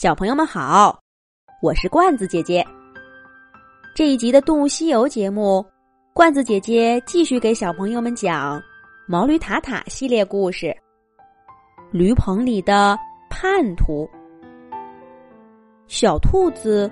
[0.00, 0.98] 小朋友们好，
[1.60, 2.66] 我是罐子姐姐。
[3.94, 5.62] 这一集的《动物西游》节目，
[6.14, 8.58] 罐子姐姐继续给小朋友们讲
[9.06, 10.74] 《毛驴塔塔》系列故事。
[11.90, 12.96] 驴棚里的
[13.28, 14.08] 叛徒，
[15.86, 16.90] 小兔子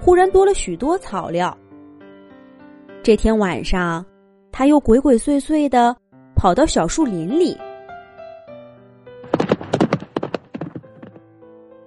[0.00, 1.56] 忽然多了许多草料。
[3.04, 4.04] 这天晚上，
[4.50, 5.96] 它又鬼鬼祟祟的
[6.34, 7.56] 跑到小树林里。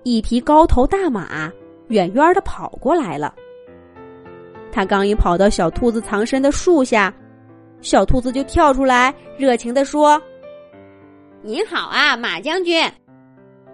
[0.03, 1.51] 一匹高头大马
[1.87, 3.33] 远远的跑过来了。
[4.71, 7.13] 他刚一跑到小兔子藏身的树下，
[7.81, 10.21] 小兔子就跳出来，热情的说
[11.43, 12.81] ：“您好啊，马将军，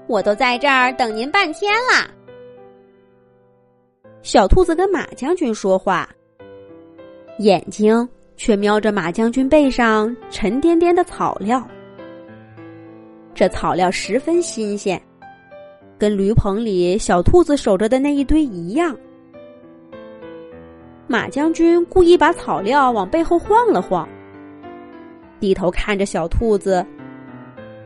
[0.07, 2.09] 我都在这儿等您半天了。”
[4.23, 6.09] 小兔子跟马将军说话，
[7.37, 11.65] 眼睛却瞄着马将军背上沉甸甸的草料。
[13.35, 14.99] 这草料十分新鲜。
[15.97, 18.95] 跟驴棚里小兔子守着的那一堆一样，
[21.07, 24.07] 马将军故意把草料往背后晃了晃，
[25.39, 26.85] 低头看着小兔子，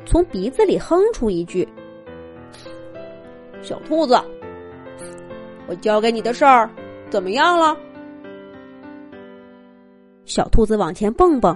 [0.05, 1.65] 从鼻子里哼出一句
[3.63, 4.19] ：“小兔子，
[5.67, 6.69] 我交给你的事儿
[7.09, 7.77] 怎么样了？”
[10.25, 11.55] 小兔子往前蹦蹦，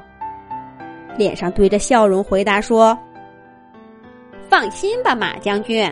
[1.17, 2.97] 脸上堆着笑容回答说
[4.47, 5.91] ：“放心吧，马将军。”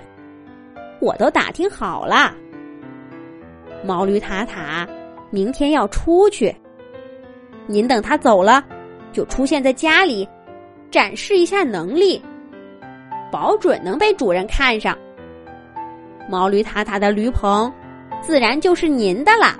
[1.04, 2.34] 我都打听好了，
[3.84, 4.88] 毛驴塔塔
[5.32, 6.56] 明天要出去。
[7.68, 8.64] 您等他走了，
[9.12, 10.26] 就出现在家里，
[10.90, 12.24] 展示一下能力，
[13.30, 14.98] 保准能被主人看上。
[16.30, 17.70] 毛驴塔塔的驴棚，
[18.22, 19.60] 自然就是您的了。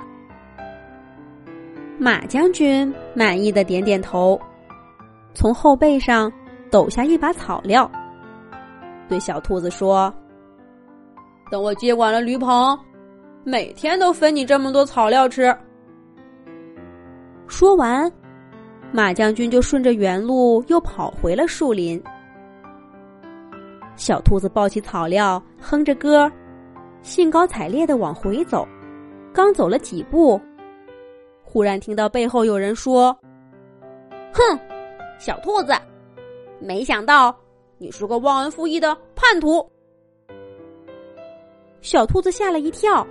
[1.98, 4.40] 马将军满意的点点头，
[5.34, 6.32] 从后背上
[6.70, 7.90] 抖下一把草料，
[9.10, 10.10] 对小兔子说。
[11.54, 12.76] 等我接管了驴棚，
[13.44, 15.56] 每天都分你这么多草料吃。
[17.46, 18.10] 说完，
[18.90, 22.02] 马将军就顺着原路又跑回了树林。
[23.94, 26.28] 小兔子抱起草料，哼着歌，
[27.02, 28.66] 兴高采烈的往回走。
[29.32, 30.40] 刚走了几步，
[31.44, 33.16] 忽然听到背后有人说
[34.34, 34.58] ：“哼，
[35.20, 35.72] 小兔子，
[36.58, 37.32] 没想到
[37.78, 39.64] 你是个忘恩负义的叛徒。”
[41.84, 43.06] 小兔子吓了一跳，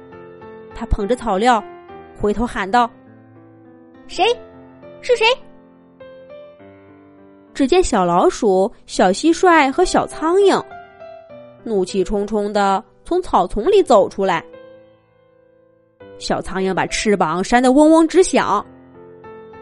[0.74, 1.64] 它捧着草料，
[2.20, 2.90] 回头喊道
[4.10, 4.26] ：“谁？
[5.00, 5.28] 是谁？”
[7.54, 10.60] 只见小老鼠、小蟋蟀和小苍蝇，
[11.64, 14.44] 怒气冲冲的从草丛里走出来。
[16.18, 18.66] 小苍蝇把翅膀扇得嗡嗡直响，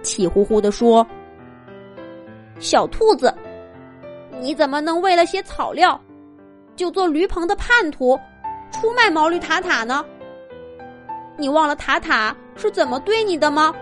[0.01, 1.05] 气呼呼的说
[2.59, 3.33] ：“小兔子，
[4.39, 5.99] 你怎么能为了些草料，
[6.77, 8.17] 就做驴棚的叛徒？”
[8.71, 10.03] 出卖毛驴塔塔呢？
[11.37, 13.73] 你忘了塔塔是怎么对你的吗？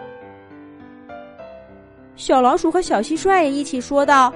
[2.15, 4.33] 小老鼠和小蟋蟀也一起说道：“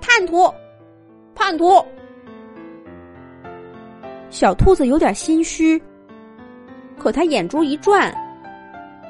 [0.00, 0.52] 叛徒，
[1.34, 1.82] 叛徒！”
[4.28, 5.82] 小兔子有点心虚，
[6.98, 8.14] 可他眼珠一转，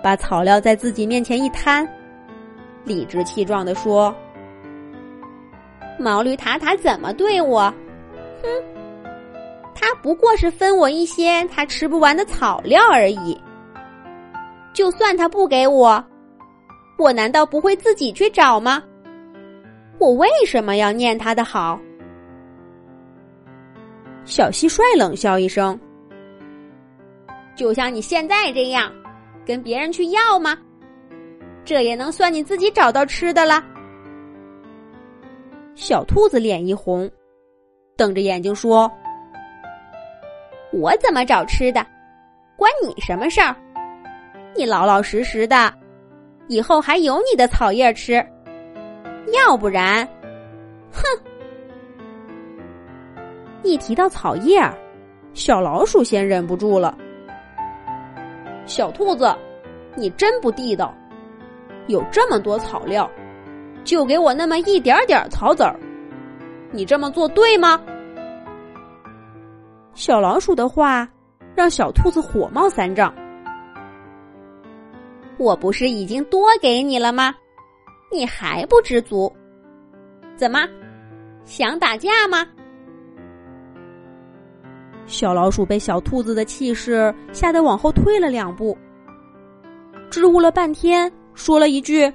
[0.02, 1.87] 把草料在自己面前一摊，
[2.84, 4.14] 理直气壮的说
[5.98, 7.62] ：“毛驴塔塔怎么对我？
[8.42, 8.48] 哼！”
[9.80, 13.41] 他不过是分我一些他吃不完的草料而已。
[14.74, 16.04] 就算他不给我，
[16.98, 18.82] 我难道不会自己去找吗？
[19.98, 21.80] 我为什么要念他的好？
[24.26, 25.78] 小蟋蟀冷笑一声
[27.56, 28.92] ：“就像你现在这样，
[29.46, 30.56] 跟别人去要吗？
[31.64, 33.64] 这也能算你自己找到吃的了。”
[35.74, 37.10] 小兔子脸一红，
[37.96, 38.90] 瞪着眼睛说。
[40.72, 41.84] 我怎么找吃的，
[42.56, 43.54] 关你什么事儿？
[44.56, 45.72] 你老老实实的，
[46.48, 48.25] 以后还有你的草叶吃。
[49.32, 50.06] 要不然，
[50.92, 51.03] 哼！
[53.62, 54.60] 一提到草叶，
[55.34, 56.96] 小老鼠先忍不住了。
[58.64, 59.32] 小兔子，
[59.96, 60.94] 你真不地道！
[61.87, 63.11] 有这么多草料，
[63.84, 65.76] 就给我那么一点点草籽儿，
[66.70, 67.81] 你这么做对吗？
[70.00, 71.06] 小老鼠的话
[71.55, 73.14] 让小兔子火冒三丈。
[75.37, 77.35] 我不是已经多给你了吗？
[78.11, 79.31] 你还不知足？
[80.37, 80.67] 怎么
[81.44, 82.47] 想打架吗？
[85.05, 88.75] 小老鼠被小兔子的气势吓得往后退了两步，
[90.11, 92.11] 支吾了半天，说了一句：“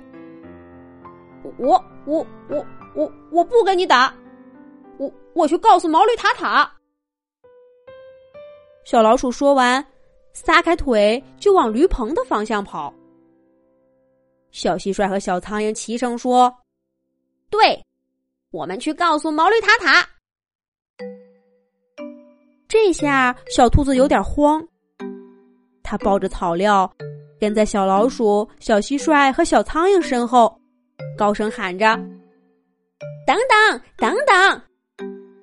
[1.60, 2.66] 我我我
[2.96, 4.12] 我我不跟你打，
[4.98, 6.68] 我我去告诉毛驴塔塔。”
[8.86, 9.84] 小老鼠说完，
[10.32, 12.94] 撒开腿就往驴棚的方向跑。
[14.52, 16.56] 小蟋蟀和小苍蝇齐声说
[17.50, 17.84] ：“对，
[18.52, 20.08] 我们去告诉毛驴塔塔。”
[22.70, 24.64] 这下小兔子有点慌，
[25.82, 26.90] 它抱着草料，
[27.40, 30.56] 跟在小老鼠、小蟋蟀和小苍蝇身后，
[31.18, 31.96] 高声喊着
[33.26, 34.62] ：“等等，等等！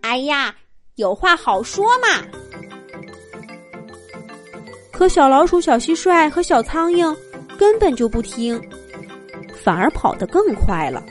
[0.03, 0.55] 哎呀，
[0.95, 2.25] 有话好说嘛！”
[4.93, 7.17] 可小老鼠、小蟋蟀和小苍蝇
[7.59, 8.61] 根本就不听，
[9.55, 11.03] 反而跑得更快了。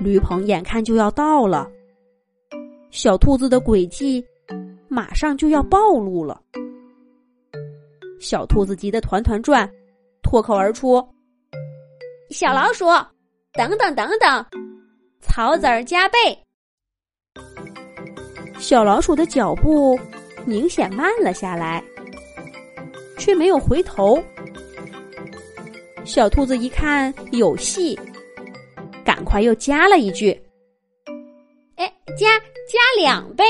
[0.00, 1.70] 驴棚眼看就要到了。
[2.90, 4.24] 小兔子的诡计
[4.88, 6.40] 马上就要暴露了，
[8.18, 9.70] 小兔子急得团团转，
[10.22, 11.06] 脱口而出
[12.30, 12.86] ：“小老鼠，
[13.52, 14.46] 等等等等，
[15.20, 16.16] 草籽儿加倍！”
[18.58, 19.98] 小老鼠的脚步
[20.46, 21.82] 明显慢了下来，
[23.18, 24.22] 却没有回头。
[26.04, 27.98] 小兔子一看有戏，
[29.04, 30.30] 赶快又加了一句
[31.76, 33.44] ：“哎，加！”加两倍，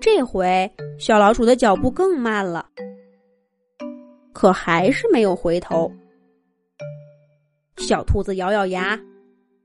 [0.00, 2.66] 这回小老鼠的脚步更慢了，
[4.32, 5.92] 可还是没有回头。
[7.76, 8.98] 小兔子咬咬牙，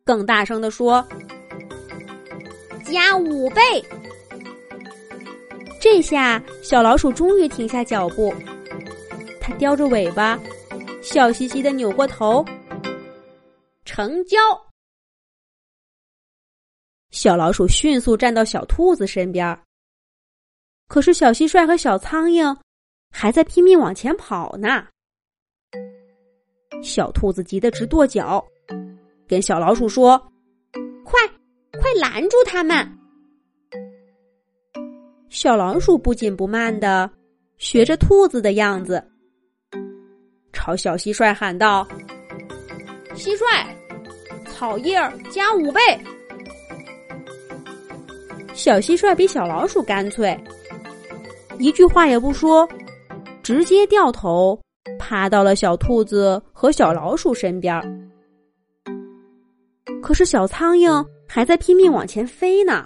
[0.03, 1.07] 更大声的说
[2.83, 3.61] ：“加五倍！”
[5.81, 8.31] 这下小老鼠终于停下脚步，
[9.41, 10.39] 它叼着尾巴，
[11.01, 12.45] 笑嘻嘻的扭过头，
[13.83, 14.37] 成交。
[17.09, 19.59] 小老鼠迅速站到小兔子身边，
[20.87, 22.55] 可是小蟋蟀和小苍蝇
[23.11, 24.85] 还在拼命往前跑呢。
[26.83, 28.45] 小兔子急得直跺脚，
[29.27, 30.15] 跟小老鼠说
[31.03, 31.19] ：“快，
[31.79, 32.87] 快拦住他们！”
[35.31, 37.09] 小老鼠不紧不慢的
[37.57, 39.01] 学着兔子的样子，
[40.51, 41.87] 朝小蟋蟀喊道
[43.15, 43.65] ：“蟋蟀，
[44.51, 44.95] 草叶
[45.29, 45.79] 加五倍！”
[48.53, 50.37] 小蟋蟀比小老鼠干脆，
[51.59, 52.67] 一句话也不说，
[53.41, 54.59] 直接掉头
[54.99, 57.81] 爬到了小兔子和小老鼠身边。
[60.03, 62.83] 可是小苍蝇还在拼命往前飞呢。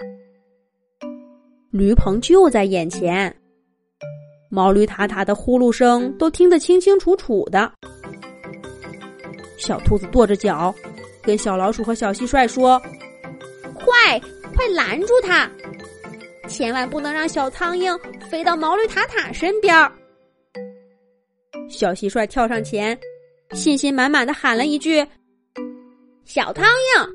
[1.76, 3.36] 驴棚就在眼前，
[4.50, 7.70] 毛驴塔塔的呼噜声都听得清清楚楚的。
[9.58, 10.74] 小兔子跺着脚，
[11.22, 12.82] 跟小老鼠和小蟋蟀说
[13.76, 14.18] ：“快，
[14.56, 15.52] 快拦住它！”
[16.48, 18.00] 千万不能让小苍蝇
[18.30, 19.76] 飞到毛驴塔塔身边。
[21.70, 22.98] 小蟋蟀跳上前，
[23.52, 25.06] 信心满满的喊了一句
[26.24, 26.64] ：“小苍
[26.96, 27.06] 蝇！”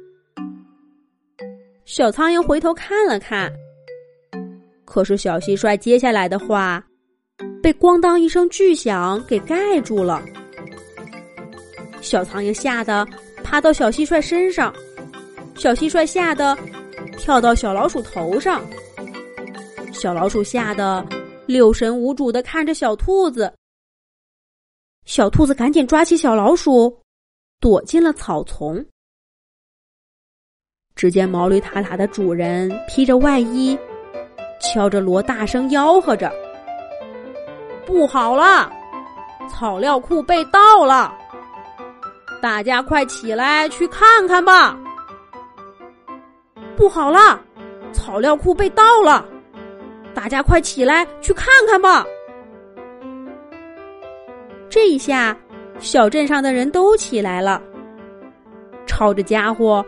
[1.86, 3.50] 小苍蝇回头看了看，
[4.90, 6.84] 可是小蟋蟀接下来的话
[7.62, 10.20] 被咣当一声巨响给盖住了。
[12.00, 13.06] 小苍蝇吓得
[13.44, 14.74] 爬到小蟋蟀身上，
[15.54, 16.58] 小蟋蟀吓得
[17.16, 18.60] 跳到小老鼠头上。
[19.92, 21.06] 小老鼠吓得
[21.46, 23.52] 六神无主的看着小兔子，
[25.04, 27.00] 小兔子赶紧抓起小老鼠，
[27.60, 28.84] 躲进了草丛。
[30.96, 33.78] 只见毛驴塔塔的主人披着外衣，
[34.60, 36.30] 敲着锣，大声吆喝着
[37.86, 38.70] ：“不好了，
[39.48, 41.12] 草料库被盗了！
[42.40, 44.78] 大家快起来去看看吧！
[46.76, 47.40] 不好了，
[47.92, 49.24] 草料库被盗了！”
[50.14, 52.04] 大家快起来去看看吧！
[54.68, 55.36] 这一下，
[55.78, 57.60] 小镇上的人都起来了，
[58.86, 59.84] 抄着家伙，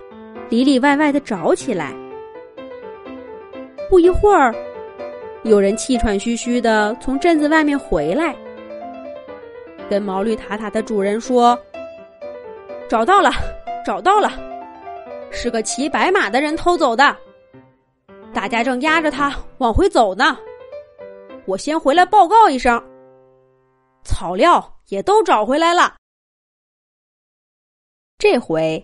[0.49, 1.93] 里里外外的找起来。
[3.92, 4.54] 不一会儿，
[5.44, 8.34] 有人气喘吁吁的从镇子外面回来，
[9.90, 11.54] 跟毛驴塔塔的主人说
[12.88, 13.30] ：“找到了，
[13.84, 14.30] 找到了，
[15.30, 17.14] 是个骑白马的人偷走的。”
[18.32, 20.38] 大家正压着他往回走呢，
[21.44, 22.82] 我先回来报告一声。
[24.04, 25.96] 草料也都找回来了。
[28.16, 28.82] 这回，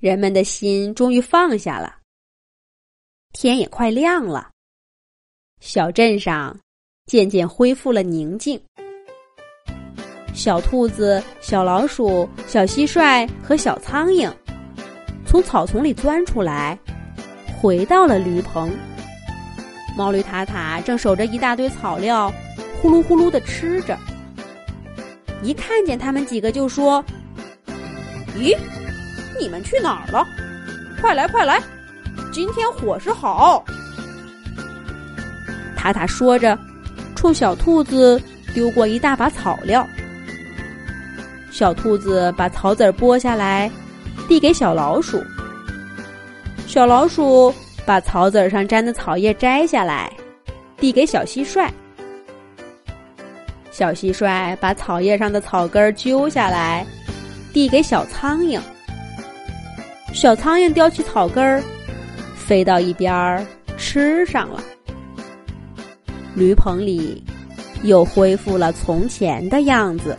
[0.00, 1.98] 人们的心终于放下了。
[3.34, 4.48] 天也快亮了，
[5.60, 6.56] 小镇上
[7.04, 8.58] 渐渐恢复了宁静。
[10.32, 14.32] 小兔子、小老鼠、小蟋蟀和小苍蝇
[15.26, 16.78] 从草丛里钻出来。
[17.60, 18.70] 回到了驴棚，
[19.96, 22.32] 毛驴塔塔正守着一大堆草料，
[22.80, 23.98] 呼噜呼噜的吃着。
[25.42, 27.04] 一看见他们几个，就说
[28.38, 28.56] ：“咦，
[29.40, 30.24] 你们去哪儿了？
[31.00, 31.60] 快来快来，
[32.34, 33.64] 今天伙食好。”
[35.78, 36.58] 塔塔说着，
[37.14, 38.20] 冲小兔子
[38.52, 39.86] 丢过一大把草料。
[41.52, 43.70] 小兔子把草籽剥下来，
[44.26, 45.22] 递给小老鼠。
[46.66, 47.54] 小老鼠
[47.86, 50.12] 把草籽上粘的草叶摘下来，
[50.76, 51.68] 递给小蟋蟀。
[53.70, 56.84] 小蟋蟀把草叶上的草根揪下来，
[57.52, 58.60] 递给小苍蝇。
[60.12, 61.62] 小苍蝇叼起草根儿，
[62.46, 63.44] 飞到一边儿
[63.78, 64.62] 吃上了。
[66.34, 67.22] 驴棚里
[67.82, 70.18] 又恢复了从前的样子。